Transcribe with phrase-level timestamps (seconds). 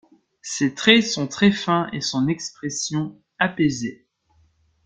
[0.41, 4.07] Ses traits sont très fins et son expression apaisée.